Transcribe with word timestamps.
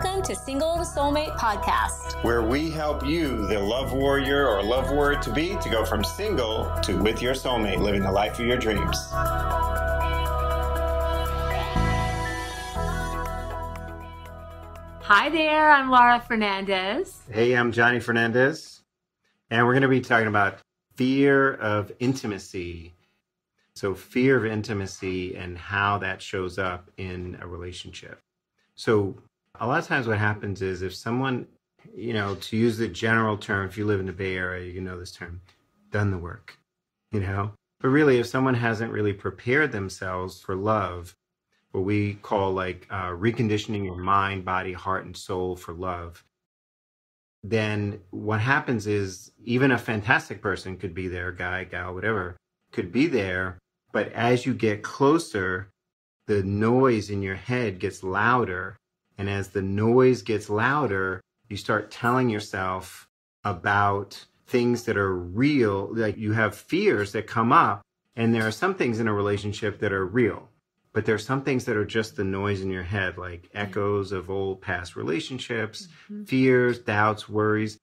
Welcome 0.00 0.22
to 0.26 0.36
Single 0.36 0.76
to 0.76 0.84
Soulmate 0.84 1.36
podcast, 1.36 2.22
where 2.22 2.40
we 2.40 2.70
help 2.70 3.04
you, 3.04 3.48
the 3.48 3.58
love 3.58 3.92
warrior 3.92 4.46
or 4.46 4.62
love 4.62 4.92
warrior 4.92 5.18
to 5.22 5.32
be, 5.32 5.56
to 5.56 5.68
go 5.68 5.84
from 5.84 6.04
single 6.04 6.70
to 6.84 6.96
with 7.02 7.20
your 7.20 7.34
soulmate, 7.34 7.80
living 7.80 8.02
the 8.02 8.12
life 8.12 8.38
of 8.38 8.46
your 8.46 8.58
dreams. 8.58 8.96
Hi 15.02 15.28
there, 15.30 15.68
I'm 15.68 15.90
Laura 15.90 16.20
Fernandez. 16.20 17.18
Hey, 17.28 17.56
I'm 17.56 17.72
Johnny 17.72 17.98
Fernandez. 17.98 18.82
And 19.50 19.66
we're 19.66 19.72
going 19.72 19.82
to 19.82 19.88
be 19.88 20.00
talking 20.00 20.28
about 20.28 20.60
fear 20.94 21.54
of 21.54 21.90
intimacy. 21.98 22.94
So, 23.74 23.96
fear 23.96 24.36
of 24.36 24.46
intimacy 24.46 25.34
and 25.34 25.58
how 25.58 25.98
that 25.98 26.22
shows 26.22 26.56
up 26.56 26.88
in 26.96 27.36
a 27.42 27.48
relationship. 27.48 28.20
So, 28.76 29.16
a 29.60 29.66
lot 29.66 29.78
of 29.78 29.86
times 29.86 30.06
what 30.06 30.18
happens 30.18 30.62
is 30.62 30.82
if 30.82 30.94
someone, 30.94 31.46
you 31.94 32.12
know, 32.12 32.34
to 32.36 32.56
use 32.56 32.78
the 32.78 32.88
general 32.88 33.36
term, 33.36 33.66
if 33.66 33.76
you 33.76 33.86
live 33.86 34.00
in 34.00 34.06
the 34.06 34.12
Bay 34.12 34.36
Area, 34.36 34.70
you 34.70 34.80
know 34.80 34.98
this 34.98 35.12
term, 35.12 35.40
done 35.90 36.10
the 36.10 36.18
work, 36.18 36.58
you 37.12 37.20
know? 37.20 37.52
But 37.80 37.88
really, 37.88 38.18
if 38.18 38.26
someone 38.26 38.54
hasn't 38.54 38.92
really 38.92 39.12
prepared 39.12 39.72
themselves 39.72 40.40
for 40.40 40.56
love, 40.56 41.14
what 41.72 41.84
we 41.84 42.14
call 42.14 42.52
like 42.52 42.86
uh, 42.90 43.10
reconditioning 43.10 43.84
your 43.84 43.96
mind, 43.96 44.44
body, 44.44 44.72
heart, 44.72 45.04
and 45.04 45.16
soul 45.16 45.54
for 45.54 45.72
love, 45.74 46.24
then 47.44 48.00
what 48.10 48.40
happens 48.40 48.86
is 48.86 49.30
even 49.44 49.70
a 49.70 49.78
fantastic 49.78 50.42
person 50.42 50.76
could 50.76 50.94
be 50.94 51.08
there, 51.08 51.30
guy, 51.30 51.64
gal, 51.64 51.94
whatever, 51.94 52.36
could 52.72 52.90
be 52.90 53.06
there. 53.06 53.58
But 53.92 54.12
as 54.12 54.44
you 54.44 54.54
get 54.54 54.82
closer, 54.82 55.70
the 56.26 56.42
noise 56.42 57.10
in 57.10 57.22
your 57.22 57.36
head 57.36 57.78
gets 57.78 58.02
louder. 58.02 58.76
And 59.18 59.28
as 59.28 59.48
the 59.48 59.62
noise 59.62 60.22
gets 60.22 60.48
louder, 60.48 61.20
you 61.48 61.56
start 61.56 61.90
telling 61.90 62.30
yourself 62.30 63.08
about 63.44 64.24
things 64.46 64.84
that 64.84 64.96
are 64.96 65.14
real. 65.14 65.88
Like 65.92 66.16
you 66.16 66.32
have 66.32 66.54
fears 66.56 67.12
that 67.12 67.26
come 67.26 67.52
up. 67.52 67.82
And 68.16 68.34
there 68.34 68.46
are 68.46 68.52
some 68.52 68.74
things 68.74 68.98
in 68.98 69.08
a 69.08 69.12
relationship 69.12 69.78
that 69.80 69.92
are 69.92 70.06
real 70.06 70.48
but 70.98 71.06
there's 71.06 71.24
some 71.24 71.42
things 71.42 71.64
that 71.66 71.76
are 71.76 71.84
just 71.84 72.16
the 72.16 72.24
noise 72.24 72.60
in 72.60 72.70
your 72.70 72.82
head, 72.82 73.18
like 73.18 73.48
echoes 73.54 74.10
of 74.10 74.30
old 74.30 74.60
past 74.60 74.96
relationships, 74.96 75.86
mm-hmm. 76.10 76.24
fears, 76.24 76.80
doubts, 76.80 77.28
worries, 77.28 77.78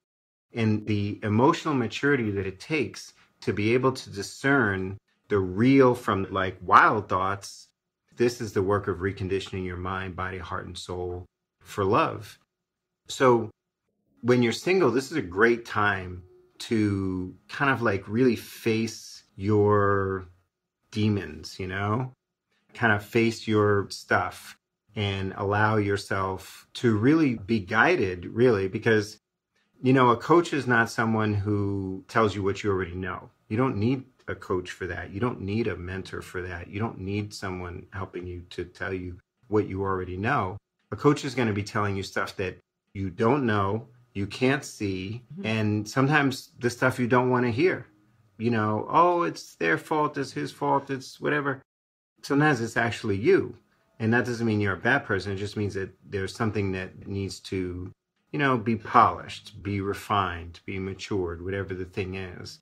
and 0.53 0.86
the 0.86 1.19
emotional 1.23 1.73
maturity 1.73 2.31
that 2.31 2.45
it 2.45 2.59
takes 2.59 3.13
to 3.39 3.53
be 3.53 3.73
able 3.73 3.91
to 3.94 4.09
discern 4.09 4.97
the 5.30 5.39
real 5.39 5.95
from 5.95 6.28
like 6.30 6.58
wild 6.61 7.08
thoughts. 7.08 7.69
This 8.18 8.42
is 8.42 8.54
the 8.54 8.64
work 8.64 8.88
of 8.88 8.98
reconditioning 8.98 9.66
your 9.66 9.78
mind, 9.78 10.16
body, 10.16 10.38
heart, 10.38 10.66
and 10.66 10.78
soul 10.78 11.26
for 11.62 11.84
love. 11.84 12.38
So 13.08 13.50
when 14.22 14.42
you're 14.44 14.52
single, 14.52 14.92
this 14.92 15.12
is 15.12 15.18
a 15.18 15.22
great 15.22 15.66
time 15.66 16.24
to 16.58 17.36
kind 17.50 17.72
of 17.72 17.82
like 17.82 18.08
really 18.08 18.36
face 18.36 19.24
your 19.36 20.28
demons, 20.92 21.60
you 21.60 21.68
know? 21.68 22.14
kind 22.76 22.94
of 22.94 23.04
face 23.04 23.48
your 23.48 23.88
stuff 23.90 24.58
and 24.96 25.34
allow 25.38 25.78
yourself 25.78 26.68
to 26.76 26.96
really 26.96 27.36
be 27.36 27.60
guided, 27.60 28.26
really, 28.26 28.68
because, 28.68 29.18
you 29.82 29.94
know, 29.94 30.10
a 30.10 30.18
coach 30.18 30.54
is 30.54 30.68
not 30.68 30.90
someone 30.90 31.34
who 31.34 32.04
tells 32.08 32.36
you 32.36 32.44
what 32.44 32.64
you 32.64 32.70
already 32.70 32.96
know. 32.96 33.30
You 33.50 33.58
don't 33.58 33.78
need 33.78 34.04
a 34.28 34.36
coach 34.36 34.72
for 34.72 34.88
that. 34.88 35.12
You 35.12 35.20
don't 35.20 35.42
need 35.42 35.68
a 35.68 35.76
mentor 35.76 36.22
for 36.22 36.42
that. 36.42 36.68
You 36.68 36.80
don't 36.80 37.00
need 37.00 37.34
someone 37.34 37.86
helping 37.92 38.26
you 38.26 38.42
to 38.52 38.66
tell 38.66 38.94
you 38.94 39.18
what 39.48 39.68
you 39.68 39.84
already 39.84 40.18
know. 40.18 40.58
A 40.92 40.95
coach 40.95 41.26
is 41.26 41.36
going 41.36 41.48
to 41.48 41.54
be 41.54 41.64
telling 41.64 41.95
you 41.95 42.04
stuff 42.04 42.36
that 42.38 42.58
you 42.94 43.09
don't 43.09 43.46
know, 43.46 43.88
you 44.14 44.26
can't 44.26 44.64
see, 44.64 45.23
mm-hmm. 45.34 45.46
and 45.46 45.90
sometimes 45.90 46.52
the 46.59 46.69
stuff 46.69 47.00
you 47.00 47.08
don't 47.08 47.30
want 47.30 47.46
to 47.46 47.52
hear. 47.52 47.86
You 48.38 48.52
know, 48.52 48.88
oh, 48.90 49.24
it's 49.24 49.56
their 49.56 49.78
fault, 49.78 50.18
it's 50.18 50.31
his 50.31 50.52
fault, 50.52 50.90
it's 50.90 51.19
whatever 51.19 51.62
sometimes 52.25 52.59
it's 52.62 52.78
actually 52.78 53.18
you. 53.18 53.56
And 54.00 54.13
that 54.13 54.25
doesn't 54.25 54.46
mean 54.46 54.59
you're 54.59 54.74
a 54.74 54.78
bad 54.78 55.06
person. 55.06 55.31
It 55.31 55.38
just 55.38 55.56
means 55.56 55.74
that 55.75 55.92
there's 56.03 56.36
something 56.36 56.74
that 56.74 57.07
needs 57.07 57.40
to, 57.42 57.92
you 58.31 58.40
know, 58.40 58.57
be 58.57 58.75
polished, 58.75 59.63
be 59.63 59.80
refined, 59.80 60.59
be 60.66 60.80
matured, 60.80 61.44
whatever 61.44 61.74
the 61.74 61.86
thing 61.86 62.16
is. 62.16 62.59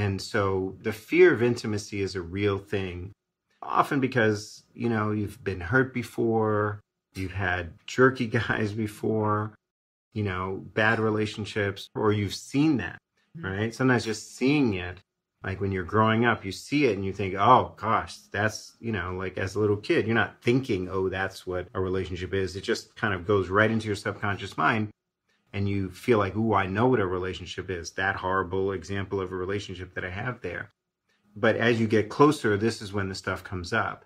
And 0.00 0.18
so 0.18 0.76
the 0.80 0.94
fear 0.94 1.34
of 1.34 1.42
intimacy 1.42 2.00
is 2.00 2.16
a 2.16 2.22
real 2.22 2.56
thing, 2.58 3.12
often 3.60 4.00
because, 4.00 4.64
you 4.72 4.88
know, 4.88 5.12
you've 5.12 5.44
been 5.44 5.60
hurt 5.60 5.92
before, 5.92 6.80
you've 7.14 7.34
had 7.34 7.74
jerky 7.86 8.26
guys 8.40 8.72
before, 8.72 9.54
you 10.14 10.22
know, 10.22 10.64
bad 10.72 11.00
relationships, 11.00 11.90
or 11.94 12.12
you've 12.12 12.34
seen 12.34 12.78
that, 12.78 12.98
mm-hmm. 13.36 13.46
right? 13.46 13.74
Sometimes 13.74 14.06
just 14.06 14.34
seeing 14.34 14.72
it 14.72 14.96
like 15.44 15.60
when 15.60 15.70
you're 15.70 15.84
growing 15.84 16.24
up, 16.24 16.46
you 16.46 16.52
see 16.52 16.86
it 16.86 16.96
and 16.96 17.04
you 17.04 17.12
think, 17.12 17.34
oh 17.34 17.74
gosh, 17.76 18.16
that's, 18.32 18.72
you 18.80 18.92
know, 18.92 19.12
like 19.12 19.36
as 19.36 19.54
a 19.54 19.60
little 19.60 19.76
kid, 19.76 20.06
you're 20.06 20.14
not 20.14 20.42
thinking, 20.42 20.88
oh, 20.88 21.10
that's 21.10 21.46
what 21.46 21.68
a 21.74 21.80
relationship 21.80 22.32
is. 22.32 22.56
It 22.56 22.62
just 22.62 22.96
kind 22.96 23.12
of 23.12 23.26
goes 23.26 23.50
right 23.50 23.70
into 23.70 23.86
your 23.86 23.96
subconscious 23.96 24.56
mind. 24.56 24.88
And 25.52 25.68
you 25.68 25.90
feel 25.90 26.18
like, 26.18 26.34
oh, 26.36 26.54
I 26.54 26.66
know 26.66 26.86
what 26.86 27.00
a 27.00 27.06
relationship 27.06 27.70
is. 27.70 27.90
That 27.92 28.16
horrible 28.16 28.72
example 28.72 29.20
of 29.20 29.32
a 29.32 29.36
relationship 29.36 29.94
that 29.94 30.04
I 30.04 30.10
have 30.10 30.40
there. 30.40 30.70
But 31.34 31.56
as 31.56 31.80
you 31.80 31.86
get 31.86 32.08
closer, 32.08 32.56
this 32.56 32.80
is 32.80 32.92
when 32.92 33.08
the 33.08 33.14
stuff 33.14 33.42
comes 33.42 33.72
up. 33.72 34.04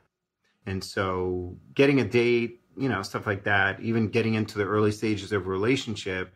And 0.67 0.83
so 0.83 1.57
getting 1.75 2.01
a 2.01 2.05
date, 2.05 2.63
you 2.77 2.89
know, 2.89 3.03
stuff 3.03 3.27
like 3.27 3.45
that, 3.45 3.81
even 3.81 4.09
getting 4.09 4.35
into 4.35 4.59
the 4.59 4.65
early 4.65 4.93
stages 4.93 5.33
of 5.33 5.47
a 5.47 5.51
relationship, 5.51 6.35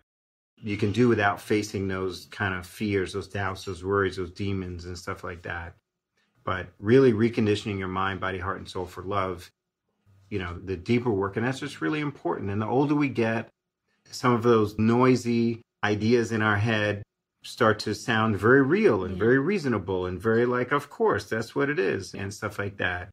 you 0.60 0.76
can 0.76 0.92
do 0.92 1.08
without 1.08 1.40
facing 1.40 1.88
those 1.88 2.26
kind 2.26 2.54
of 2.54 2.66
fears, 2.66 3.12
those 3.12 3.28
doubts, 3.28 3.64
those 3.64 3.84
worries, 3.84 4.16
those 4.16 4.32
demons, 4.32 4.84
and 4.84 4.98
stuff 4.98 5.24
like 5.24 5.42
that. 5.42 5.76
But 6.44 6.68
really 6.78 7.12
reconditioning 7.12 7.78
your 7.78 7.88
mind, 7.88 8.20
body, 8.20 8.38
heart, 8.38 8.58
and 8.58 8.68
soul 8.68 8.86
for 8.86 9.02
love, 9.02 9.50
you 10.30 10.38
know, 10.38 10.58
the 10.58 10.76
deeper 10.76 11.10
work, 11.10 11.36
and 11.36 11.46
that's 11.46 11.60
just 11.60 11.80
really 11.80 12.00
important. 12.00 12.50
And 12.50 12.60
the 12.60 12.66
older 12.66 12.94
we 12.94 13.08
get, 13.08 13.50
some 14.10 14.32
of 14.32 14.42
those 14.42 14.78
noisy 14.78 15.62
ideas 15.84 16.32
in 16.32 16.42
our 16.42 16.56
head 16.56 17.02
start 17.44 17.78
to 17.80 17.94
sound 17.94 18.36
very 18.36 18.62
real 18.62 19.04
and 19.04 19.16
very 19.16 19.38
reasonable 19.38 20.06
and 20.06 20.20
very 20.20 20.44
like, 20.44 20.72
of 20.72 20.90
course, 20.90 21.24
that's 21.24 21.54
what 21.54 21.70
it 21.70 21.78
is, 21.78 22.14
and 22.14 22.32
stuff 22.32 22.58
like 22.58 22.76
that. 22.78 23.10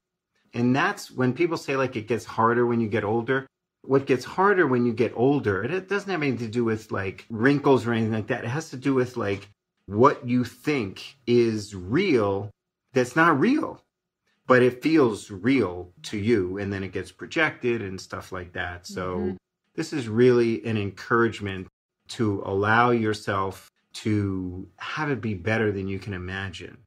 And 0.53 0.75
that's 0.75 1.11
when 1.11 1.33
people 1.33 1.57
say 1.57 1.75
like 1.75 1.95
it 1.95 2.07
gets 2.07 2.25
harder 2.25 2.65
when 2.65 2.79
you 2.79 2.87
get 2.87 3.03
older 3.03 3.47
what 3.87 4.05
gets 4.05 4.25
harder 4.25 4.67
when 4.67 4.85
you 4.85 4.93
get 4.93 5.13
older, 5.15 5.61
and 5.61 5.73
it 5.73 5.87
doesn't 5.87 6.09
have 6.09 6.21
anything 6.21 6.47
to 6.47 6.51
do 6.51 6.63
with 6.63 6.91
like 6.91 7.25
wrinkles 7.29 7.85
or 7.85 7.93
anything 7.93 8.13
like 8.13 8.27
that. 8.27 8.43
It 8.43 8.49
has 8.49 8.69
to 8.71 8.77
do 8.77 8.93
with 8.93 9.17
like 9.17 9.47
what 9.85 10.27
you 10.27 10.43
think 10.43 11.17
is 11.27 11.75
real 11.75 12.49
that's 12.93 13.15
not 13.15 13.39
real, 13.39 13.81
but 14.47 14.63
it 14.63 14.81
feels 14.81 15.29
real 15.29 15.91
to 16.03 16.17
you. 16.17 16.57
And 16.57 16.71
then 16.71 16.83
it 16.83 16.93
gets 16.93 17.11
projected 17.11 17.81
and 17.81 17.99
stuff 17.99 18.31
like 18.31 18.53
that. 18.53 18.87
So 18.87 19.17
mm-hmm. 19.17 19.35
This 19.75 19.93
is 19.93 20.07
really 20.07 20.65
an 20.65 20.77
encouragement 20.77 21.67
to 22.07 22.41
allow 22.45 22.91
yourself 22.91 23.69
to 23.93 24.67
have 24.77 25.09
it 25.09 25.21
be 25.21 25.33
better 25.33 25.71
than 25.71 25.87
you 25.87 25.99
can 25.99 26.13
imagine. 26.13 26.77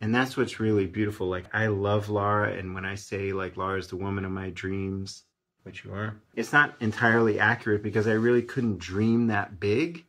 And 0.00 0.14
that's 0.14 0.36
what's 0.36 0.58
really 0.58 0.86
beautiful. 0.86 1.28
Like, 1.28 1.44
I 1.54 1.66
love 1.66 2.08
Laura. 2.08 2.52
And 2.52 2.74
when 2.74 2.84
I 2.84 2.94
say, 2.94 3.32
like, 3.32 3.56
Laura 3.56 3.78
is 3.78 3.88
the 3.88 3.96
woman 3.96 4.24
of 4.24 4.32
my 4.32 4.50
dreams, 4.50 5.24
which 5.62 5.84
you 5.84 5.92
are. 5.92 6.16
It's 6.34 6.52
not 6.52 6.74
entirely 6.80 7.38
accurate 7.38 7.82
because 7.82 8.08
I 8.08 8.12
really 8.12 8.42
couldn't 8.42 8.78
dream 8.78 9.26
that 9.26 9.60
big. 9.60 10.06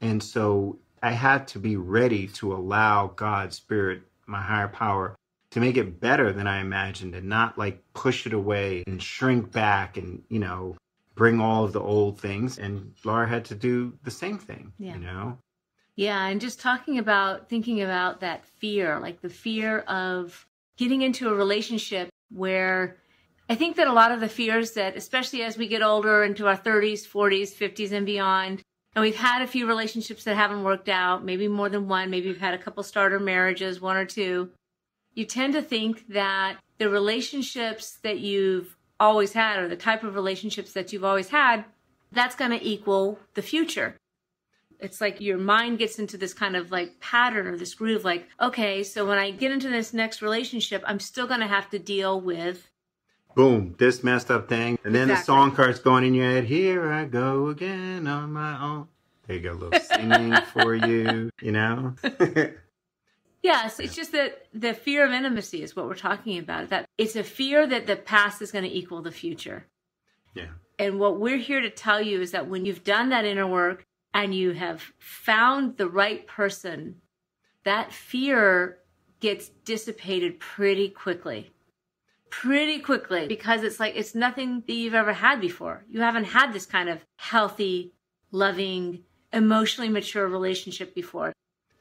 And 0.00 0.22
so 0.22 0.78
I 1.02 1.12
had 1.12 1.48
to 1.48 1.58
be 1.58 1.76
ready 1.76 2.26
to 2.28 2.54
allow 2.54 3.08
God's 3.08 3.56
Spirit, 3.56 4.02
my 4.26 4.42
higher 4.42 4.68
power, 4.68 5.16
to 5.50 5.60
make 5.60 5.76
it 5.76 6.00
better 6.00 6.32
than 6.32 6.46
I 6.46 6.60
imagined 6.60 7.14
and 7.14 7.28
not 7.28 7.56
like 7.56 7.82
push 7.94 8.26
it 8.26 8.32
away 8.32 8.82
and 8.86 9.02
shrink 9.02 9.50
back 9.50 9.96
and, 9.96 10.22
you 10.28 10.38
know, 10.38 10.76
bring 11.14 11.40
all 11.40 11.64
of 11.64 11.72
the 11.72 11.80
old 11.80 12.20
things. 12.20 12.58
And 12.58 12.94
Laura 13.04 13.28
had 13.28 13.44
to 13.46 13.54
do 13.54 13.92
the 14.02 14.10
same 14.10 14.38
thing, 14.38 14.72
yeah. 14.78 14.94
you 14.94 15.00
know? 15.00 15.38
Yeah. 15.96 16.26
And 16.26 16.40
just 16.40 16.60
talking 16.60 16.98
about, 16.98 17.48
thinking 17.48 17.82
about 17.82 18.20
that 18.20 18.44
fear, 18.44 18.98
like 18.98 19.20
the 19.20 19.28
fear 19.28 19.80
of 19.80 20.46
getting 20.76 21.02
into 21.02 21.28
a 21.28 21.34
relationship 21.34 22.08
where 22.30 22.96
I 23.48 23.54
think 23.54 23.76
that 23.76 23.86
a 23.86 23.92
lot 23.92 24.10
of 24.10 24.20
the 24.20 24.28
fears 24.28 24.72
that, 24.72 24.96
especially 24.96 25.42
as 25.42 25.56
we 25.56 25.68
get 25.68 25.82
older 25.82 26.24
into 26.24 26.46
our 26.48 26.56
30s, 26.56 27.06
40s, 27.06 27.54
50s, 27.54 27.92
and 27.92 28.06
beyond, 28.06 28.62
and 28.94 29.02
we've 29.02 29.16
had 29.16 29.42
a 29.42 29.46
few 29.46 29.66
relationships 29.66 30.24
that 30.24 30.36
haven't 30.36 30.64
worked 30.64 30.88
out, 30.88 31.24
maybe 31.24 31.48
more 31.48 31.68
than 31.68 31.88
one, 31.88 32.10
maybe 32.10 32.28
we've 32.28 32.40
had 32.40 32.54
a 32.54 32.58
couple 32.58 32.82
starter 32.82 33.18
marriages, 33.18 33.80
one 33.80 33.96
or 33.96 34.04
two. 34.04 34.50
You 35.14 35.26
tend 35.26 35.52
to 35.54 35.62
think 35.62 36.08
that 36.08 36.58
the 36.78 36.88
relationships 36.88 37.98
that 38.02 38.20
you've 38.20 38.76
always 39.04 39.32
had, 39.32 39.58
or 39.58 39.68
the 39.68 39.76
type 39.76 40.02
of 40.02 40.14
relationships 40.14 40.72
that 40.72 40.92
you've 40.92 41.04
always 41.04 41.28
had, 41.28 41.64
that's 42.12 42.34
going 42.34 42.50
to 42.50 42.66
equal 42.66 43.18
the 43.34 43.42
future. 43.42 43.96
It's 44.80 45.00
like 45.00 45.20
your 45.20 45.38
mind 45.38 45.78
gets 45.78 45.98
into 45.98 46.16
this 46.16 46.34
kind 46.34 46.56
of 46.56 46.70
like 46.70 47.00
pattern 47.00 47.46
or 47.46 47.56
this 47.56 47.74
groove, 47.74 48.04
like, 48.04 48.26
okay, 48.40 48.82
so 48.82 49.06
when 49.06 49.18
I 49.18 49.30
get 49.30 49.52
into 49.52 49.68
this 49.68 49.92
next 49.92 50.22
relationship, 50.22 50.82
I'm 50.86 51.00
still 51.00 51.26
going 51.26 51.40
to 51.40 51.46
have 51.46 51.70
to 51.70 51.78
deal 51.78 52.20
with 52.20 52.70
boom, 53.34 53.74
this 53.78 54.04
messed 54.04 54.30
up 54.30 54.48
thing. 54.48 54.78
And 54.84 54.94
then 54.94 55.10
Exactly. 55.10 55.20
the 55.20 55.24
song 55.24 55.52
starts 55.54 55.80
going 55.80 56.04
in 56.04 56.14
your 56.14 56.30
head, 56.30 56.44
here 56.44 56.92
I 56.92 57.04
go 57.04 57.48
again 57.48 58.06
on 58.06 58.32
my 58.32 58.60
own. 58.62 58.88
There 59.26 59.36
you 59.36 59.42
go, 59.42 59.52
a 59.52 59.54
little 59.54 59.80
singing 59.80 60.36
for 60.52 60.74
you, 60.74 61.30
you 61.40 61.52
know? 61.52 61.94
Yes, 63.44 63.78
it's 63.78 63.94
just 63.94 64.12
that 64.12 64.46
the 64.54 64.72
fear 64.72 65.04
of 65.04 65.12
intimacy 65.12 65.62
is 65.62 65.76
what 65.76 65.86
we're 65.86 65.94
talking 65.94 66.38
about. 66.38 66.70
That 66.70 66.88
it's 66.96 67.14
a 67.14 67.22
fear 67.22 67.66
that 67.66 67.86
the 67.86 67.94
past 67.94 68.40
is 68.40 68.50
going 68.50 68.64
to 68.64 68.74
equal 68.74 69.02
the 69.02 69.12
future. 69.12 69.66
yeah. 70.34 70.46
And 70.78 70.98
what 70.98 71.20
we're 71.20 71.36
here 71.36 71.60
to 71.60 71.68
tell 71.68 72.00
you 72.00 72.22
is 72.22 72.30
that 72.30 72.48
when 72.48 72.64
you've 72.64 72.82
done 72.82 73.10
that 73.10 73.26
inner 73.26 73.46
work 73.46 73.84
and 74.14 74.34
you 74.34 74.52
have 74.52 74.82
found 74.98 75.76
the 75.76 75.88
right 75.88 76.26
person, 76.26 76.96
that 77.64 77.92
fear 77.92 78.78
gets 79.20 79.50
dissipated 79.66 80.40
pretty 80.40 80.88
quickly. 80.88 81.52
Pretty 82.30 82.78
quickly 82.78 83.28
because 83.28 83.62
it's 83.62 83.78
like 83.78 83.94
it's 83.94 84.14
nothing 84.14 84.64
that 84.66 84.72
you've 84.72 84.94
ever 84.94 85.12
had 85.12 85.38
before. 85.42 85.84
You 85.90 86.00
haven't 86.00 86.24
had 86.24 86.54
this 86.54 86.64
kind 86.64 86.88
of 86.88 87.04
healthy, 87.16 87.92
loving, 88.32 89.04
emotionally 89.34 89.90
mature 89.90 90.26
relationship 90.26 90.94
before. 90.94 91.34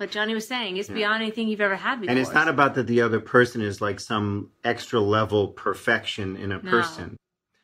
But 0.03 0.11
Johnny 0.11 0.33
was 0.33 0.45
saying 0.45 0.75
it's 0.75 0.89
Yeah. 0.89 0.95
beyond 0.95 1.23
anything 1.23 1.47
you've 1.47 1.61
ever 1.61 1.77
had 1.77 2.01
before. 2.01 2.11
And 2.11 2.19
it's 2.19 2.33
not 2.33 2.49
about 2.49 2.75
that 2.75 2.87
the 2.87 2.99
other 2.99 3.21
person 3.21 3.61
is 3.61 3.79
like 3.79 4.01
some 4.01 4.49
extra 4.65 4.99
level 4.99 5.47
perfection 5.47 6.35
in 6.35 6.51
a 6.51 6.61
No. 6.61 6.69
person. 6.69 7.15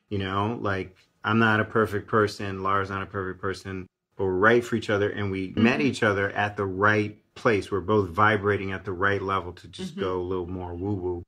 You 0.07 0.19
know, 0.19 0.57
like 0.61 0.95
I'm 1.21 1.37
not 1.37 1.59
a 1.59 1.65
perfect 1.65 2.07
person, 2.07 2.63
Laura's 2.63 2.89
not 2.89 3.03
a 3.03 3.07
perfect 3.07 3.41
person, 3.41 3.87
but 4.15 4.23
we're 4.23 4.37
right 4.37 4.63
for 4.63 4.77
each 4.77 4.89
other 4.89 5.09
and 5.09 5.29
we 5.31 5.51
met 5.57 5.81
each 5.81 6.01
other 6.01 6.29
at 6.29 6.55
the 6.55 6.65
right 6.65 7.19
place. 7.35 7.69
We're 7.71 7.81
both 7.81 8.07
vibrating 8.11 8.71
at 8.71 8.85
the 8.85 8.93
right 8.93 9.21
level 9.21 9.51
to 9.51 9.67
just 9.67 9.97
Mhm. 9.97 9.99
go 9.99 10.21
a 10.21 10.23
little 10.23 10.47
more 10.47 10.73
woo 10.73 10.93
woo. 10.93 11.23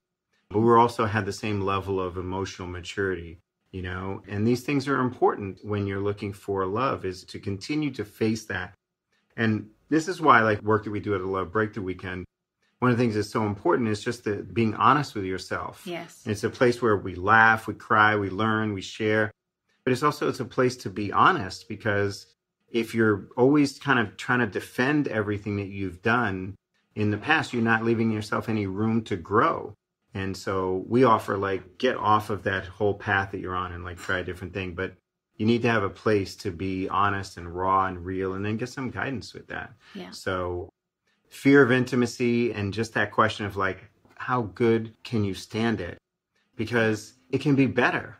But 0.50 0.62
we 0.62 0.72
also 0.75 1.04
had 1.08 1.25
the 1.25 1.34
same 1.34 1.60
level 1.60 2.00
of 2.00 2.16
emotional 2.16 2.69
maturity, 2.69 3.40
you 3.74 3.81
know, 3.81 4.24
and 4.30 4.48
these 4.48 4.63
things 4.63 4.88
are 4.88 5.02
important 5.02 5.60
when 5.62 5.88
you're 5.88 6.00
looking 6.00 6.31
for 6.31 6.66
love 6.66 7.04
is 7.04 7.25
to 7.25 7.38
continue 7.38 7.92
to 7.92 8.06
face 8.06 8.46
that. 8.46 8.75
And 9.36 9.72
this 9.91 10.07
is 10.07 10.19
why 10.19 10.41
like 10.41 10.59
work 10.63 10.85
that 10.85 10.91
we 10.91 10.99
do 10.99 11.13
at 11.13 11.21
the 11.21 11.27
Love 11.27 11.51
Breakthrough 11.51 11.83
Weekend 11.83 12.25
one 12.81 12.89
of 12.89 12.97
the 12.97 13.03
things 13.03 13.13
that's 13.13 13.29
so 13.29 13.45
important 13.45 13.89
is 13.89 14.03
just 14.03 14.23
the 14.23 14.38
being 14.38 14.73
honest 14.73 15.13
with 15.13 15.23
yourself. 15.23 15.83
Yes. 15.85 16.23
It's 16.25 16.43
a 16.43 16.49
place 16.49 16.81
where 16.81 16.97
we 16.97 17.13
laugh, 17.13 17.67
we 17.67 17.75
cry, 17.75 18.15
we 18.15 18.31
learn, 18.31 18.73
we 18.73 18.81
share. 18.81 19.29
But 19.83 19.93
it's 19.93 20.01
also 20.01 20.27
it's 20.27 20.39
a 20.39 20.45
place 20.45 20.75
to 20.77 20.89
be 20.89 21.11
honest 21.11 21.69
because 21.69 22.25
if 22.71 22.95
you're 22.95 23.27
always 23.38 23.77
kind 23.77 23.99
of 23.99 24.17
trying 24.17 24.39
to 24.39 24.47
defend 24.47 25.07
everything 25.07 25.57
that 25.57 25.67
you've 25.67 26.01
done 26.01 26.55
in 26.95 27.11
the 27.11 27.19
past, 27.19 27.53
you're 27.53 27.61
not 27.61 27.83
leaving 27.83 28.09
yourself 28.09 28.49
any 28.49 28.65
room 28.65 29.03
to 29.03 29.15
grow. 29.15 29.75
And 30.15 30.35
so 30.35 30.83
we 30.88 31.03
offer 31.03 31.38
like 31.38 31.77
get 31.77 31.97
off 31.97 32.31
of 32.31 32.41
that 32.43 32.65
whole 32.65 32.95
path 32.95 33.29
that 33.31 33.41
you're 33.41 33.55
on 33.55 33.73
and 33.73 33.83
like 33.83 33.99
try 33.99 34.19
a 34.19 34.23
different 34.23 34.55
thing. 34.55 34.73
But 34.73 34.95
you 35.41 35.47
need 35.47 35.63
to 35.63 35.67
have 35.67 35.81
a 35.81 35.89
place 35.89 36.35
to 36.35 36.51
be 36.51 36.88
honest 36.88 37.35
and 37.35 37.49
raw 37.49 37.88
and 37.88 38.05
real 38.05 38.35
and 38.35 38.45
then 38.45 38.57
get 38.57 38.69
some 38.69 38.91
guidance 38.91 39.33
with 39.33 39.47
that. 39.47 39.73
Yeah. 39.95 40.11
So 40.11 40.69
fear 41.29 41.63
of 41.63 41.71
intimacy 41.71 42.53
and 42.53 42.71
just 42.71 42.93
that 42.93 43.11
question 43.11 43.47
of 43.47 43.57
like, 43.57 43.89
how 44.17 44.43
good 44.43 44.93
can 45.03 45.23
you 45.23 45.33
stand 45.33 45.81
it? 45.81 45.97
Because 46.55 47.15
it 47.31 47.41
can 47.41 47.55
be 47.55 47.65
better. 47.65 48.19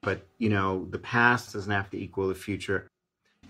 But, 0.00 0.26
you 0.38 0.48
know, 0.48 0.86
the 0.88 0.98
past 0.98 1.52
doesn't 1.52 1.70
have 1.70 1.90
to 1.90 1.98
equal 1.98 2.28
the 2.28 2.34
future. 2.34 2.88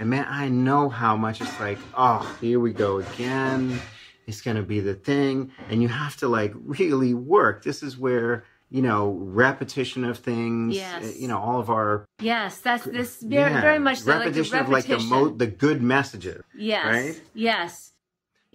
And 0.00 0.10
man, 0.10 0.26
I 0.28 0.48
know 0.48 0.88
how 0.88 1.16
much 1.16 1.40
it's 1.40 1.60
like, 1.60 1.78
oh, 1.96 2.36
here 2.40 2.58
we 2.58 2.72
go 2.72 2.98
again. 2.98 3.80
It's 4.26 4.40
going 4.40 4.56
to 4.56 4.64
be 4.64 4.80
the 4.80 4.94
thing. 4.94 5.52
And 5.68 5.80
you 5.80 5.86
have 5.86 6.16
to 6.16 6.26
like 6.26 6.52
really 6.56 7.14
work. 7.14 7.62
This 7.62 7.84
is 7.84 7.96
where, 7.96 8.42
you 8.74 8.82
know, 8.82 9.12
repetition 9.20 10.04
of 10.04 10.18
things, 10.18 10.74
Yes. 10.74 11.04
uh, 11.04 11.12
you 11.16 11.28
know, 11.28 11.38
all 11.38 11.60
of 11.60 11.70
our 11.70 12.04
Yes, 12.18 12.58
that's 12.58 12.84
this 12.84 13.22
very 13.22 13.52
yeah, 13.52 13.60
very 13.60 13.78
much 13.78 13.98
so, 14.00 14.10
like 14.10 14.18
the 14.24 14.42
repetition 14.42 14.58
of 14.58 14.68
like 14.68 14.86
the 14.86 14.98
mo- 14.98 15.28
the 15.28 15.46
good 15.46 15.80
messages. 15.80 16.42
Yes. 16.56 16.84
right? 16.84 17.22
Yes. 17.34 17.92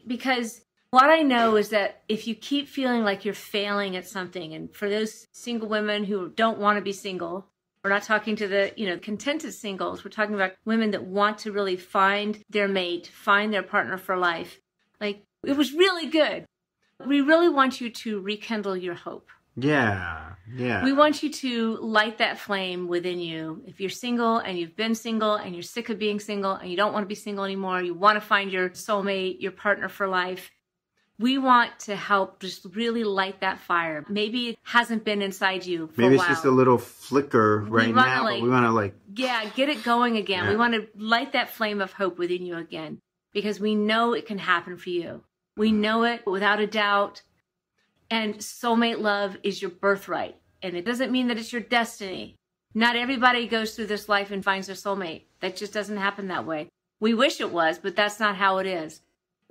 Because 0.06 0.62
what 0.92 1.10
I 1.10 1.22
know 1.22 1.56
is 1.56 1.70
that 1.70 2.02
if 2.10 2.28
you 2.28 2.36
keep 2.36 2.68
feeling 2.68 3.02
like 3.06 3.24
you're 3.24 3.34
failing 3.34 3.96
at 3.96 4.06
something, 4.10 4.54
and 4.54 4.76
for 4.76 4.90
those 4.90 5.28
single 5.32 5.70
women 5.70 6.04
who 6.04 6.28
don't 6.28 6.60
want 6.60 6.76
to 6.78 6.82
be 6.82 6.92
single, 6.92 7.46
we're 7.82 7.90
not 7.90 8.04
talking 8.04 8.36
to 8.36 8.48
the, 8.50 8.74
you 8.76 8.88
know, 8.88 8.98
contented 8.98 9.54
singles. 9.54 10.04
We're 10.04 10.12
talking 10.12 10.36
about 10.36 10.52
women 10.66 10.92
that 10.92 11.06
want 11.06 11.38
to 11.40 11.54
really 11.54 11.78
find 11.78 12.44
their 12.50 12.68
mate, 12.68 13.08
find 13.08 13.54
their 13.54 13.64
partner 13.64 13.98
for 13.98 14.18
life. 14.18 14.60
Like, 15.00 15.24
it 15.46 15.56
was 15.56 15.72
really 15.72 16.08
good. 16.08 16.44
We 17.06 17.22
really 17.22 17.48
want 17.48 17.80
you 17.80 17.90
to 17.90 18.20
rekindle 18.20 18.76
your 18.76 18.96
hope. 18.96 19.30
Yeah, 19.62 20.34
yeah. 20.56 20.84
We 20.84 20.94
want 20.94 21.22
you 21.24 21.32
to 21.32 21.78
light 21.78 22.18
that 22.20 22.40
flame 22.40 22.88
within 22.88 23.20
you. 23.20 23.64
If 23.68 23.80
you're 23.80 23.90
single 23.90 24.38
and 24.38 24.58
you've 24.58 24.76
been 24.76 24.96
single 24.96 25.36
and 25.36 25.54
you're 25.54 25.64
sick 25.64 25.90
of 25.90 26.00
being 26.00 26.20
single 26.20 26.54
and 26.54 26.70
you 26.70 26.78
don't 26.78 26.94
want 26.94 27.04
to 27.04 27.08
be 27.08 27.16
single 27.16 27.44
anymore, 27.44 27.82
you 27.82 27.94
want 27.94 28.16
to 28.16 28.22
find 28.22 28.52
your 28.52 28.70
soulmate, 28.72 29.42
your 29.42 29.52
partner 29.52 29.90
for 29.90 30.08
life. 30.08 30.52
We 31.20 31.38
want 31.38 31.78
to 31.80 31.98
help 31.98 32.40
just 32.40 32.64
really 32.74 33.04
light 33.04 33.42
that 33.42 33.60
fire. 33.60 34.06
Maybe 34.08 34.50
it 34.50 34.60
hasn't 34.64 35.04
been 35.04 35.22
inside 35.22 35.66
you 35.66 35.88
for 35.88 36.00
Maybe 36.02 36.16
it's 36.16 36.26
just 36.28 36.46
a 36.46 36.52
little 36.52 36.78
flicker 36.78 37.60
right 37.68 37.94
now, 37.94 38.24
like- 38.24 38.36
but 38.40 38.44
we 38.44 38.50
want 38.50 38.66
to 38.66 38.72
like, 38.72 38.96
yeah, 39.16 39.50
get 39.54 39.68
it 39.68 39.84
going 39.84 40.16
again. 40.16 40.46
We 40.48 40.56
want 40.56 40.76
to 40.76 40.88
light 40.98 41.34
that 41.34 41.50
flame 41.50 41.82
of 41.82 41.92
hope 41.92 42.18
within 42.18 42.46
you 42.46 42.56
again 42.56 43.02
because 43.34 43.60
we 43.60 43.76
know 43.76 44.14
it 44.14 44.28
can 44.28 44.38
happen 44.38 44.78
for 44.78 44.90
you. 44.90 45.24
We 45.58 45.74
know 45.74 46.04
it 46.04 46.26
without 46.26 46.62
a 46.62 46.68
doubt. 46.68 47.22
And 48.10 48.36
soulmate 48.36 49.00
love 49.00 49.38
is 49.44 49.62
your 49.62 49.72
birthright. 49.72 50.36
And 50.62 50.76
it 50.76 50.86
doesn't 50.86 51.12
mean 51.12 51.28
that 51.28 51.38
it's 51.38 51.54
your 51.54 51.62
destiny. 51.62 52.36
Not 52.74 52.96
everybody 52.96 53.48
goes 53.48 53.76
through 53.76 53.88
this 53.88 54.10
life 54.10 54.32
and 54.32 54.44
finds 54.44 54.68
their 54.68 54.76
soulmate. 54.76 55.24
That 55.42 55.56
just 55.56 55.74
doesn't 55.74 55.98
happen 55.98 56.28
that 56.28 56.46
way. 56.46 56.70
We 57.00 57.14
wish 57.14 57.40
it 57.40 57.52
was, 57.52 57.78
but 57.78 57.96
that's 57.96 58.20
not 58.20 58.36
how 58.36 58.58
it 58.58 58.68
is. 58.68 59.02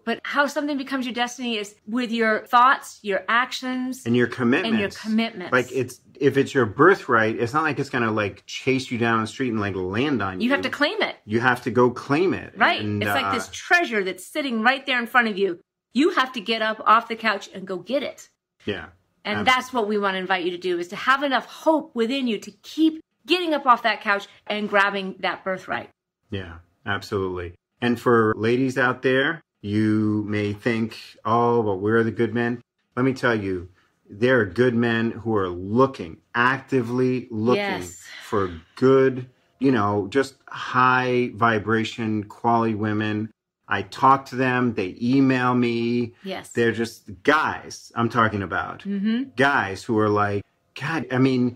But 0.05 0.21
how 0.23 0.47
something 0.47 0.79
becomes 0.79 1.07
your 1.07 1.15
destiny 1.15 1.59
is 1.59 1.75
with 1.87 2.11
your 2.11 2.47
thoughts, 2.47 2.99
your 3.03 3.25
actions, 3.29 4.07
and 4.07 4.17
your 4.17 4.27
commitments. 4.27 4.71
and 4.71 4.81
your 4.81 4.91
commitments. 4.91 5.53
Like 5.53 5.71
it's 5.73 6.01
if 6.19 6.37
it's 6.37 6.55
your 6.55 6.67
birthright, 6.67 7.37
it's 7.39 7.53
not 7.53 7.63
like 7.63 7.79
it's 7.79 7.91
gonna 7.91 8.11
like 8.11 8.45
chase 8.47 8.91
you 8.91 8.97
down 8.97 9.21
the 9.21 9.27
street 9.27 9.51
and 9.51 9.61
like 9.61 9.75
land 9.75 10.23
on 10.23 10.41
you. 10.41 10.47
you 10.47 10.53
have 10.53 10.63
to 10.63 10.71
claim 10.71 11.03
it. 11.03 11.17
You 11.25 11.41
have 11.41 11.63
to 11.65 11.71
go 11.71 11.91
claim 11.91 12.33
it. 12.33 12.55
Right. 12.57 12.81
And, 12.81 13.03
it's 13.03 13.13
like 13.13 13.27
uh, 13.27 13.35
this 13.35 13.51
treasure 13.53 14.03
that's 14.03 14.25
sitting 14.25 14.63
right 14.63 14.87
there 14.87 14.99
in 14.99 15.07
front 15.07 15.29
of 15.29 15.37
you. 15.37 15.61
You 15.93 16.11
have 16.11 16.33
to 16.35 16.41
get 16.41 16.63
up 16.63 16.81
off 16.87 17.09
the 17.09 17.17
couch 17.17 17.51
and 17.53 17.67
go 17.67 17.77
get 17.77 18.03
it. 18.03 18.31
Yeah. 18.69 18.87
And 19.25 19.41
Absolutely. 19.41 19.45
that's 19.45 19.73
what 19.73 19.89
we 19.89 19.99
want 19.99 20.15
to 20.15 20.19
invite 20.19 20.45
you 20.45 20.51
to 20.53 20.59
do 20.59 20.79
is 20.79 20.89
to 20.89 20.97
have 20.97 21.23
enough 21.23 21.47
hope 21.47 21.95
within 21.95 22.27
you 22.27 22.39
to 22.39 22.51
keep 22.63 23.03
getting 23.27 23.53
up 23.53 23.67
off 23.67 23.83
that 23.83 24.01
couch 24.01 24.27
and 24.47 24.69
grabbing 24.69 25.17
that 25.21 25.45
birthright. 25.45 25.91
Yeah. 26.31 26.59
Absolutely. 26.87 27.55
And 27.81 28.01
for 28.01 28.35
ladies 28.37 28.79
out 28.79 29.03
there, 29.03 29.43
you 29.61 30.25
may 30.27 30.53
think, 30.53 30.97
oh, 31.25 31.63
but 31.63 31.77
we're 31.77 32.03
the 32.03 32.11
good 32.11 32.33
men. 32.35 32.63
Let 32.97 33.05
me 33.05 33.13
tell 33.13 33.35
you, 33.35 33.69
there 34.09 34.41
are 34.41 34.47
good 34.47 34.75
men 34.75 35.11
who 35.11 35.37
are 35.37 35.49
looking, 35.51 36.19
actively 36.35 37.29
looking 37.31 37.63
Yes. 37.63 38.03
for 38.25 38.51
good, 38.77 39.29
you 39.59 39.71
know, 39.71 40.07
just 40.09 40.37
high 40.49 41.31
vibration, 41.35 42.25
quality 42.25 42.75
women. 42.75 43.31
I 43.69 43.83
talk 43.83 44.27
to 44.27 44.37
them, 44.37 44.75
they 44.75 44.97
email 45.01 45.55
me. 45.55 46.15
Yes. 46.25 46.51
They're 46.51 46.73
just 46.73 47.23
guys 47.23 47.93
I'm 47.95 48.09
talking 48.09 48.43
about. 48.43 48.81
mm-hmm. 48.85 49.25
Guys 49.37 49.85
who 49.85 49.99
are 49.99 50.09
like, 50.09 50.45
God, 50.81 51.07
I 51.11 51.19
mean, 51.19 51.55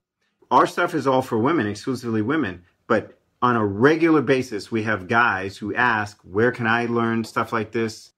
our 0.50 0.66
stuff 0.66 0.95
is 0.95 1.07
all 1.07 1.23
for 1.23 1.38
women, 1.38 1.66
exclusively 1.66 2.21
women, 2.23 2.64
but 2.87 3.19
on 3.40 3.57
a 3.57 3.64
regular 3.64 4.21
basis, 4.23 4.71
we 4.71 4.83
have 4.85 5.09
guys 5.09 5.57
who 5.57 5.75
ask, 5.75 6.21
where 6.23 6.52
can 6.52 6.66
I 6.66 6.87
learn 6.87 7.25
stuff 7.25 7.52
like 7.52 7.73
this? 7.73 8.12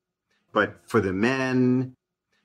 But 0.52 0.80
for 0.84 1.00
the 1.00 1.12
men, 1.12 1.94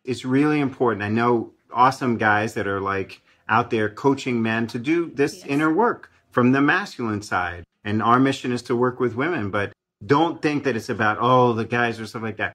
it's 0.05 0.23
really 0.25 0.59
important. 0.59 1.03
I 1.03 1.09
know 1.09 1.53
awesome 1.73 2.17
guys 2.17 2.53
that 2.53 2.67
are 2.67 2.79
like 2.79 3.21
out 3.47 3.69
there 3.69 3.89
coaching 3.89 4.41
men 4.41 4.67
to 4.67 4.79
do 4.79 5.11
this 5.13 5.37
Yes. 5.39 5.45
inner 5.47 5.73
work 5.73 6.11
from 6.31 6.51
the 6.51 6.61
masculine 6.61 7.21
side. 7.21 7.63
And 7.83 8.01
our 8.03 8.19
mission 8.19 8.51
is 8.51 8.61
to 8.63 8.75
work 8.75 8.99
with 8.99 9.15
women, 9.15 9.49
but 9.51 9.73
don't 10.05 10.41
think 10.41 10.63
that 10.63 10.75
it's 10.75 10.89
about, 10.89 11.17
oh, 11.19 11.53
the 11.53 11.65
guys 11.65 11.99
or 11.99 12.05
stuff 12.05 12.21
like 12.21 12.37
that. 12.37 12.53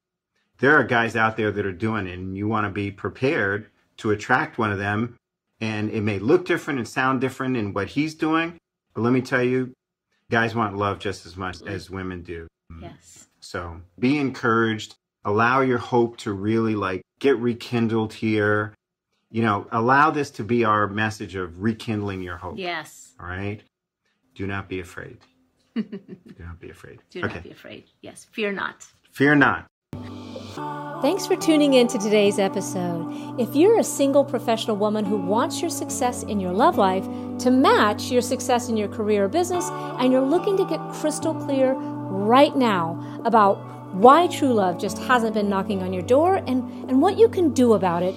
There 0.58 0.76
are 0.76 0.84
guys 0.84 1.16
out 1.16 1.36
there 1.36 1.50
that 1.50 1.66
are 1.66 1.72
doing 1.72 2.06
it, 2.06 2.18
and 2.18 2.36
you 2.36 2.48
want 2.48 2.64
to 2.66 2.70
be 2.70 2.90
prepared 2.90 3.70
to 3.98 4.10
attract 4.10 4.58
one 4.58 4.72
of 4.72 4.78
them. 4.78 5.16
And 5.60 5.90
it 5.90 6.02
may 6.02 6.18
look 6.18 6.46
different 6.46 6.78
and 6.78 6.88
sound 6.88 7.20
different 7.20 7.56
in 7.56 7.72
what 7.72 7.88
he's 7.88 8.14
doing, 8.14 8.58
but 8.94 9.02
let 9.02 9.12
me 9.12 9.20
tell 9.20 9.42
you, 9.42 9.72
guys 10.30 10.54
want 10.54 10.76
love 10.76 10.98
just 10.98 11.26
as 11.26 11.36
much 11.36 11.58
mm-hmm. 11.58 11.68
as 11.68 11.90
women 11.90 12.22
do. 12.22 12.46
Mm-hmm. 12.72 12.84
Yes. 12.84 13.28
So 13.40 13.80
be 13.98 14.18
encouraged. 14.18 14.94
Allow 15.24 15.60
your 15.60 15.78
hope 15.78 16.16
to 16.18 16.32
really 16.32 16.74
like 16.74 17.02
get 17.18 17.38
rekindled 17.38 18.12
here. 18.12 18.74
You 19.30 19.42
know, 19.42 19.66
allow 19.72 20.10
this 20.10 20.30
to 20.32 20.44
be 20.44 20.64
our 20.64 20.86
message 20.86 21.34
of 21.34 21.62
rekindling 21.62 22.22
your 22.22 22.36
hope. 22.36 22.58
Yes. 22.58 23.14
All 23.20 23.26
right. 23.26 23.60
Do 24.34 24.46
not 24.46 24.68
be 24.68 24.80
afraid. 24.80 25.18
Do 25.82 26.44
not 26.44 26.60
be 26.60 26.70
afraid. 26.70 27.00
Do 27.10 27.20
okay. 27.24 27.34
not 27.34 27.42
be 27.42 27.50
afraid. 27.50 27.84
Yes. 28.00 28.26
Fear 28.30 28.52
not. 28.52 28.86
Fear 29.12 29.34
not. 29.36 29.66
Thanks 31.02 31.26
for 31.26 31.36
tuning 31.36 31.74
in 31.74 31.88
to 31.88 31.98
today's 31.98 32.38
episode. 32.38 33.40
If 33.40 33.54
you're 33.56 33.80
a 33.80 33.84
single 33.84 34.24
professional 34.24 34.76
woman 34.76 35.04
who 35.04 35.16
wants 35.16 35.60
your 35.60 35.70
success 35.70 36.22
in 36.22 36.38
your 36.38 36.52
love 36.52 36.78
life 36.78 37.04
to 37.40 37.50
match 37.50 38.04
your 38.04 38.22
success 38.22 38.68
in 38.68 38.76
your 38.76 38.88
career 38.88 39.24
or 39.24 39.28
business, 39.28 39.68
and 39.98 40.12
you're 40.12 40.22
looking 40.22 40.56
to 40.56 40.64
get 40.64 40.78
crystal 40.92 41.34
clear 41.34 41.72
right 41.72 42.56
now 42.56 43.20
about 43.24 43.56
why 43.94 44.28
true 44.28 44.52
love 44.52 44.78
just 44.78 44.98
hasn't 44.98 45.34
been 45.34 45.48
knocking 45.48 45.82
on 45.82 45.92
your 45.92 46.02
door 46.02 46.36
and, 46.36 46.62
and 46.88 47.02
what 47.02 47.18
you 47.18 47.28
can 47.28 47.52
do 47.52 47.74
about 47.74 48.02
it, 48.02 48.14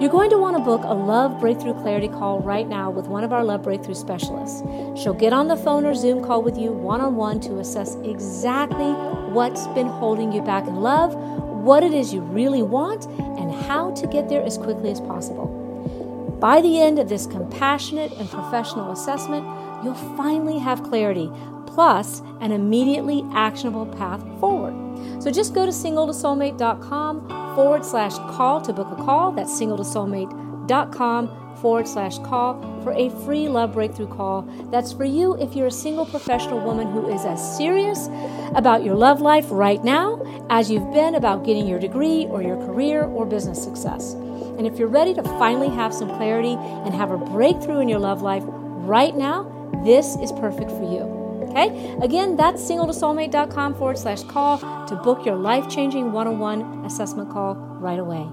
you're 0.00 0.08
going 0.08 0.30
to 0.30 0.38
want 0.38 0.56
to 0.56 0.62
book 0.62 0.80
a 0.84 0.94
Love 0.94 1.38
Breakthrough 1.38 1.74
Clarity 1.74 2.08
call 2.08 2.40
right 2.40 2.66
now 2.66 2.90
with 2.90 3.06
one 3.06 3.22
of 3.22 3.34
our 3.34 3.44
Love 3.44 3.62
Breakthrough 3.62 3.94
specialists. 3.94 4.62
She'll 4.98 5.12
get 5.12 5.34
on 5.34 5.48
the 5.48 5.58
phone 5.58 5.84
or 5.84 5.94
Zoom 5.94 6.24
call 6.24 6.42
with 6.42 6.56
you 6.56 6.72
one 6.72 7.02
on 7.02 7.16
one 7.16 7.38
to 7.40 7.58
assess 7.58 7.96
exactly 7.96 8.92
what's 9.34 9.66
been 9.68 9.88
holding 9.88 10.32
you 10.32 10.40
back 10.40 10.66
in 10.66 10.76
love, 10.76 11.14
what 11.14 11.82
it 11.82 11.92
is 11.92 12.14
you 12.14 12.22
really 12.22 12.62
want, 12.62 13.04
and 13.38 13.52
how 13.52 13.90
to 13.90 14.06
get 14.06 14.30
there 14.30 14.42
as 14.42 14.56
quickly 14.56 14.90
as 14.90 15.02
possible. 15.02 15.48
By 16.40 16.62
the 16.62 16.80
end 16.80 16.98
of 16.98 17.10
this 17.10 17.26
compassionate 17.26 18.12
and 18.12 18.26
professional 18.30 18.92
assessment, 18.92 19.44
you'll 19.84 19.92
finally 20.16 20.58
have 20.58 20.82
clarity, 20.82 21.30
plus 21.66 22.22
an 22.40 22.52
immediately 22.52 23.22
actionable 23.34 23.84
path 23.84 24.22
forward. 24.40 25.22
So 25.22 25.30
just 25.30 25.52
go 25.52 25.66
to 25.66 25.72
singletosoulmate.com 25.72 27.39
forward 27.54 27.84
slash 27.84 28.16
call 28.34 28.60
to 28.62 28.72
book 28.72 28.90
a 28.90 28.96
call. 28.96 29.32
That's 29.32 29.52
singletosoulmate.com 29.60 31.56
forward 31.60 31.86
slash 31.86 32.18
call 32.18 32.60
for 32.82 32.92
a 32.92 33.10
free 33.24 33.48
love 33.48 33.72
breakthrough 33.72 34.08
call. 34.08 34.42
That's 34.70 34.92
for 34.92 35.04
you 35.04 35.36
if 35.38 35.54
you're 35.54 35.66
a 35.66 35.70
single 35.70 36.06
professional 36.06 36.60
woman 36.60 36.90
who 36.90 37.08
is 37.08 37.24
as 37.24 37.56
serious 37.56 38.08
about 38.54 38.84
your 38.84 38.94
love 38.94 39.20
life 39.20 39.46
right 39.50 39.82
now 39.84 40.46
as 40.50 40.70
you've 40.70 40.92
been 40.92 41.14
about 41.14 41.44
getting 41.44 41.66
your 41.66 41.78
degree 41.78 42.26
or 42.26 42.42
your 42.42 42.56
career 42.56 43.04
or 43.04 43.26
business 43.26 43.62
success. 43.62 44.14
And 44.14 44.66
if 44.66 44.78
you're 44.78 44.88
ready 44.88 45.14
to 45.14 45.22
finally 45.22 45.68
have 45.68 45.94
some 45.94 46.08
clarity 46.08 46.54
and 46.54 46.94
have 46.94 47.10
a 47.10 47.18
breakthrough 47.18 47.80
in 47.80 47.88
your 47.88 48.00
love 48.00 48.22
life 48.22 48.42
right 48.46 49.16
now, 49.16 49.44
this 49.84 50.16
is 50.16 50.32
perfect 50.32 50.70
for 50.70 50.82
you. 50.82 51.19
Okay? 51.50 51.96
Again, 52.02 52.36
that's 52.36 52.62
singletosoulmate.com 52.62 53.74
forward 53.74 53.98
slash 53.98 54.22
call 54.24 54.58
to 54.86 54.96
book 54.96 55.26
your 55.26 55.36
life 55.36 55.68
changing 55.68 56.12
one 56.12 56.26
on 56.26 56.38
one 56.38 56.84
assessment 56.84 57.30
call 57.30 57.54
right 57.54 57.98
away. 57.98 58.26